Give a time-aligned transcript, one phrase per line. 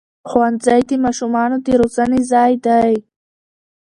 [0.29, 2.93] ښوونځی د ماشومانو د روزنې ځای دی